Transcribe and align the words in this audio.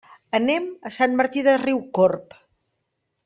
Anem 0.37 0.63
a 0.89 0.91
Sant 0.95 1.13
Martí 1.19 1.45
de 1.49 1.55
Riucorb. 1.63 2.35